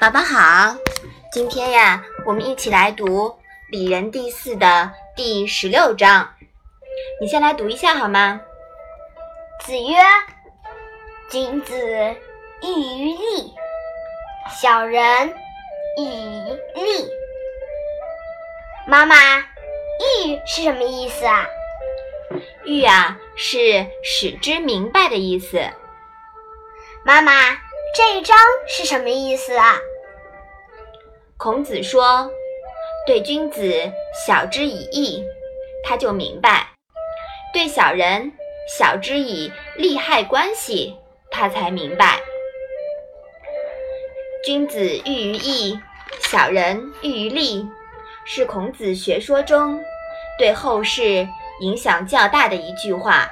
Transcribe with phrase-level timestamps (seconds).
[0.00, 0.74] 宝宝好，
[1.30, 3.28] 今天呀，我们一起来读
[3.68, 6.26] 《礼仁第四》的第十六章。
[7.20, 8.40] 你先来读一下好吗？
[9.62, 9.98] 子曰
[11.28, 11.76] ：“君子
[12.62, 13.52] 喻于利，
[14.58, 15.34] 小人
[15.98, 17.10] 喻于利。”
[18.88, 19.16] 妈妈，
[20.24, 21.46] 喻是什么意思啊？
[22.64, 25.60] 喻啊，是使之明白的意思。
[27.04, 27.32] 妈妈，
[27.94, 29.76] 这一章是什么意思啊？
[31.40, 32.30] 孔子说
[33.08, 33.90] ：“对君子
[34.26, 35.24] 晓之以义，
[35.82, 36.66] 他就明白；
[37.50, 38.30] 对小人
[38.68, 40.94] 晓之以利害关系，
[41.30, 42.20] 他才明白。
[44.44, 45.80] 君子喻于义，
[46.18, 47.66] 小人喻于利，
[48.26, 49.82] 是孔子学说中
[50.38, 51.26] 对后世
[51.62, 53.30] 影响较大的一句话，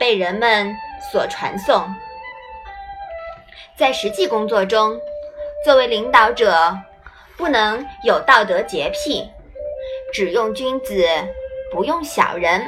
[0.00, 0.74] 被人们
[1.12, 1.94] 所传颂。
[3.76, 4.98] 在实际工作中，
[5.62, 6.74] 作为领导者。”
[7.38, 9.30] 不能有道德洁癖，
[10.12, 11.06] 只用君子，
[11.72, 12.60] 不用小人，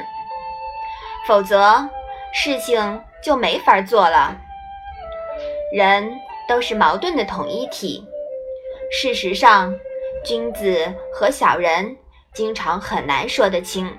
[1.27, 1.89] 否则
[2.33, 4.35] 事情就没法做了。
[5.73, 6.13] 人
[6.47, 8.07] 都是矛盾的统一体，
[8.89, 9.75] 事实上，
[10.23, 11.97] 君子和小人
[12.33, 13.93] 经常很难说得清，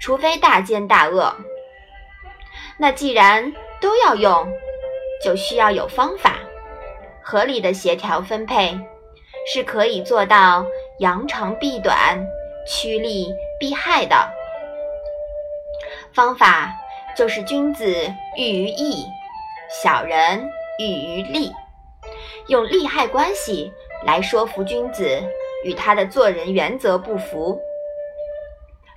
[0.00, 1.34] 除非大奸大恶。
[2.78, 4.48] 那既然都要用，
[5.22, 6.38] 就需要有方法，
[7.20, 8.78] 合理的协调分配。
[9.46, 10.64] 是可以做到
[10.98, 12.26] 扬长避短、
[12.66, 14.16] 趋利避害的
[16.14, 16.72] 方法，
[17.16, 17.86] 就是君子
[18.36, 19.04] 喻于义，
[19.82, 21.52] 小人喻于利，
[22.48, 23.72] 用利害关系
[24.06, 25.22] 来说服君子
[25.64, 27.60] 与他的做人原则不符。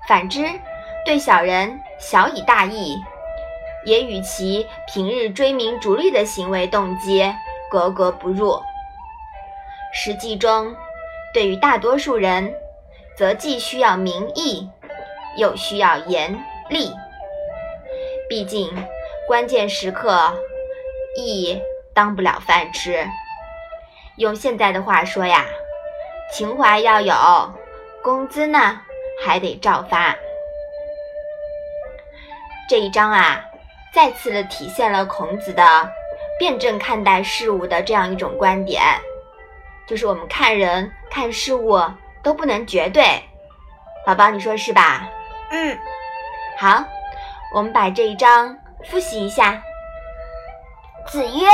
[0.08, 0.46] 反之，
[1.06, 2.96] 对小人小以大义，
[3.86, 7.22] 也与其平日追名逐利的行为动机
[7.70, 8.58] 格格不入。
[10.00, 10.76] 实际中，
[11.34, 12.54] 对于大多数人，
[13.18, 14.70] 则既需要名义，
[15.38, 16.92] 又需要严厉。
[18.30, 18.72] 毕竟，
[19.28, 20.32] 关键时刻，
[21.18, 21.60] 义
[21.96, 23.08] 当不了饭吃。
[24.18, 25.44] 用现在的话说呀，
[26.32, 27.16] 情怀要有，
[28.04, 28.80] 工资呢
[29.26, 30.16] 还得照发。
[32.70, 33.44] 这一章啊，
[33.92, 35.92] 再次的体现了孔子的
[36.38, 38.84] 辩证看待事物的这样一种观点。
[39.88, 41.80] 就是我们看人看事物
[42.22, 43.04] 都不能绝对，
[44.06, 45.10] 宝宝你说是吧？
[45.50, 45.78] 嗯，
[46.58, 46.84] 好，
[47.56, 48.58] 我们把这一章
[48.90, 49.64] 复习一下。
[51.08, 51.48] 子曰：“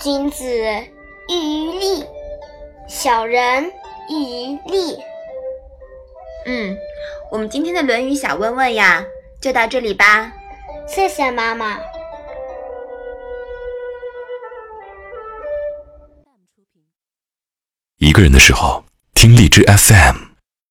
[0.00, 0.44] 君子
[1.28, 2.04] 喻于利，
[2.88, 3.72] 小人
[4.10, 4.98] 喻于利。”
[6.46, 6.76] 嗯，
[7.30, 9.04] 我们今天的《论语》小问问呀，
[9.40, 10.32] 就到这里吧。
[10.86, 11.78] 谢谢妈妈。
[18.04, 18.84] 一个人的时候，
[19.14, 20.23] 听荔枝 FM。